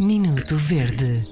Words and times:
Minuto 0.00 0.56
Verde. 0.56 1.28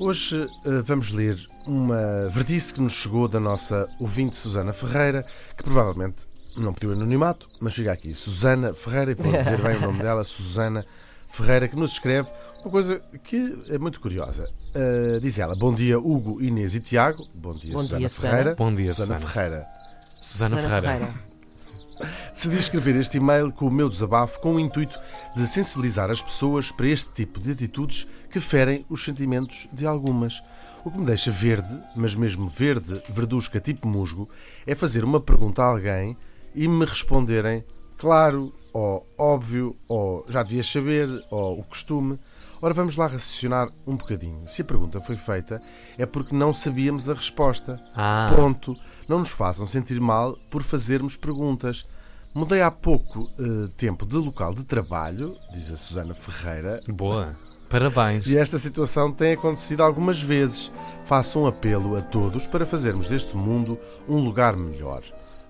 Hoje 0.00 0.40
eh, 0.64 0.82
vamos 0.82 1.10
ler 1.10 1.36
uma 1.66 2.30
verdice 2.30 2.72
que 2.72 2.80
nos 2.80 2.94
chegou 2.94 3.28
da 3.28 3.38
nossa 3.38 3.86
ouvinte 4.00 4.36
Susana 4.36 4.72
Ferreira, 4.72 5.26
que 5.54 5.62
provavelmente 5.62 6.26
não 6.56 6.72
pediu 6.72 6.92
anonimato, 6.92 7.46
mas 7.60 7.74
fica 7.74 7.92
aqui. 7.92 8.14
Susana 8.14 8.72
Ferreira, 8.72 9.10
e 9.10 9.14
vou 9.14 9.30
dizer 9.30 9.60
bem 9.60 9.76
o 9.76 9.80
nome 9.82 9.98
dela, 9.98 10.24
Susana 10.24 10.80
Ferreira, 10.80 11.11
que 11.68 11.76
nos 11.76 11.92
escreve 11.92 12.28
uma 12.62 12.70
coisa 12.70 13.00
que 13.24 13.58
é 13.68 13.78
muito 13.78 14.00
curiosa. 14.00 14.48
Eh, 14.74 15.18
diz 15.20 15.38
ela: 15.38 15.54
Bom 15.56 15.74
dia, 15.74 15.98
Hugo, 15.98 16.42
Inês 16.42 16.74
e 16.74 16.80
Tiago. 16.80 17.26
Bom 17.34 17.52
dia, 17.52 17.72
Bom 17.72 17.82
Susana 17.82 17.98
dia, 17.98 18.08
Susana. 18.08 18.30
Ferreira. 18.30 18.54
Bom 18.54 18.74
dia, 18.74 18.92
Susana 18.92 19.18
Susana. 19.18 19.32
Ferreira. 19.32 19.66
Susana 20.20 20.56
Ferreira. 20.58 21.14
Decidi 22.32 22.56
escrever 22.58 22.96
este 22.96 23.16
e-mail 23.18 23.52
com 23.52 23.66
o 23.66 23.70
meu 23.70 23.88
desabafo 23.88 24.40
com 24.40 24.54
o 24.54 24.60
intuito 24.60 24.98
de 25.36 25.46
sensibilizar 25.46 26.10
as 26.10 26.22
pessoas 26.22 26.70
para 26.70 26.86
este 26.86 27.10
tipo 27.12 27.40
de 27.40 27.52
atitudes 27.52 28.06
que 28.30 28.40
ferem 28.40 28.86
os 28.88 29.04
sentimentos 29.04 29.68
de 29.72 29.86
algumas. 29.86 30.42
O 30.84 30.90
que 30.90 30.98
me 30.98 31.06
deixa 31.06 31.30
verde, 31.30 31.78
mas 31.94 32.14
mesmo 32.14 32.48
verde, 32.48 33.00
verdusca 33.08 33.60
tipo 33.60 33.86
musgo, 33.86 34.28
é 34.66 34.74
fazer 34.74 35.04
uma 35.04 35.20
pergunta 35.20 35.62
a 35.62 35.66
alguém 35.66 36.16
e 36.54 36.66
me 36.66 36.84
responderem 36.84 37.64
claro, 37.96 38.52
ou 38.72 39.06
óbvio, 39.18 39.76
ou 39.88 40.24
já 40.28 40.42
devias 40.42 40.66
saber, 40.70 41.08
ou 41.30 41.58
o 41.60 41.64
costume. 41.64 42.18
Ora, 42.60 42.72
vamos 42.72 42.94
lá 42.94 43.06
raciocinar 43.08 43.68
um 43.86 43.96
bocadinho. 43.96 44.46
Se 44.46 44.62
a 44.62 44.64
pergunta 44.64 45.00
foi 45.00 45.16
feita, 45.16 45.60
é 45.98 46.06
porque 46.06 46.34
não 46.34 46.54
sabíamos 46.54 47.10
a 47.10 47.14
resposta. 47.14 47.80
Ah, 47.94 48.32
Ponto. 48.34 48.76
Não 49.08 49.18
nos 49.18 49.30
façam 49.30 49.66
sentir 49.66 50.00
mal 50.00 50.38
por 50.50 50.62
fazermos 50.62 51.16
perguntas. 51.16 51.86
Mudei 52.34 52.62
há 52.62 52.70
pouco 52.70 53.28
eh, 53.38 53.68
tempo 53.76 54.06
de 54.06 54.16
local 54.16 54.54
de 54.54 54.64
trabalho, 54.64 55.36
diz 55.52 55.70
a 55.70 55.76
Susana 55.76 56.14
Ferreira, 56.14 56.80
boa. 56.88 57.34
Parabéns. 57.68 58.26
e 58.26 58.36
esta 58.36 58.58
situação 58.58 59.10
tem 59.10 59.32
acontecido 59.32 59.82
algumas 59.82 60.22
vezes. 60.22 60.70
Faço 61.04 61.40
um 61.40 61.46
apelo 61.46 61.96
a 61.96 62.00
todos 62.00 62.46
para 62.46 62.64
fazermos 62.64 63.08
deste 63.08 63.36
mundo 63.36 63.78
um 64.08 64.16
lugar 64.18 64.56
melhor. 64.56 65.02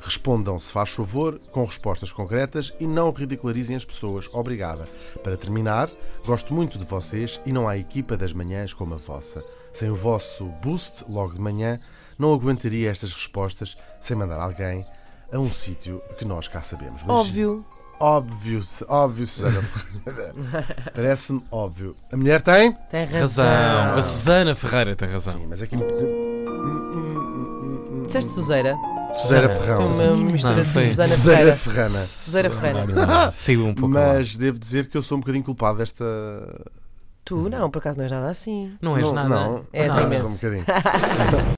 Respondam, 0.05 0.59
se 0.59 0.73
faz 0.73 0.91
favor, 0.91 1.39
com 1.53 1.65
respostas 1.65 2.11
concretas 2.13 2.75
e 2.81 2.87
não 2.89 3.11
ridicularizem 3.11 3.77
as 3.77 3.85
pessoas. 3.85 4.29
Obrigada. 4.33 4.85
Para 5.23 5.37
terminar, 5.37 5.89
gosto 6.27 6.53
muito 6.53 6.77
de 6.77 6.85
vocês 6.85 7.41
e 7.47 7.53
não 7.53 7.69
há 7.69 7.77
equipa 7.79 8.17
das 8.17 8.33
manhãs 8.33 8.73
como 8.73 8.95
a 8.95 8.97
vossa. 8.97 9.45
Sem 9.73 9.91
o 9.91 9.97
vosso 9.97 10.47
boost 10.63 11.05
logo 11.09 11.35
de 11.35 11.41
manhã, 11.41 11.79
não 12.19 12.35
aguentaria 12.35 12.91
estas 12.91 13.13
respostas 13.15 13.77
sem 14.01 14.17
mandar 14.17 14.41
alguém 14.41 14.85
a 15.33 15.39
um 15.39 15.51
sítio 15.51 16.03
que 16.19 16.25
nós 16.25 16.49
cá 16.49 16.61
sabemos. 16.63 17.03
Mas- 17.05 17.17
Óbvio. 17.19 17.65
Óbvio, 18.01 18.61
óbvio, 18.89 19.25
Susana 19.29 19.63
Ferreira. 19.63 20.35
Parece-me 20.93 21.45
óbvio. 21.53 21.95
A 22.13 22.17
mulher 22.17 22.43
tem? 22.43 22.73
Tem 22.91 23.05
razão. 23.05 23.45
Razão. 23.47 23.95
A 23.97 24.03
Susana 24.03 24.55
Ferreira 24.57 24.97
tem 24.97 25.09
razão. 25.09 25.35
Sim, 25.35 25.47
mas 25.49 25.63
aqui. 25.63 25.77
Disseste 28.07 28.33
Suzeira? 28.33 28.75
Susana 29.13 29.49
Foi 29.49 29.59
Ferrão. 29.67 30.15
uma 30.15 30.31
mistura 30.33 30.57
Não, 30.57 30.63
de 30.63 30.69
foi. 30.69 30.89
Susana 30.89 31.09
Susana 31.09 31.37
Ferreira. 31.37 31.57
Ferrana. 31.57 32.51
Ferreira. 32.51 33.33
Saiu 33.33 33.67
um 33.69 33.75
pouco. 33.75 33.95
lá. 33.95 34.15
Mas 34.15 34.37
devo 34.37 34.59
dizer 34.59 34.87
que 34.87 34.97
eu 34.97 35.03
sou 35.03 35.19
um 35.19 35.21
bocadinho 35.21 35.45
culpado 35.45 35.79
desta. 35.79 36.05
Tu, 37.25 37.49
não, 37.49 37.71
por 37.71 37.79
acaso 37.79 37.99
não 37.99 38.05
és 38.05 38.11
nada 38.13 38.31
assim. 38.31 38.73
Não 38.81 38.97
és 38.97 39.05
não, 39.07 39.13
nada. 39.15 39.29
Não, 39.29 39.65
És 39.73 39.87
não, 39.89 40.03
imenso. 40.03 40.23
sou 40.23 40.31
um 40.31 40.35
bocadinho. 40.35 40.65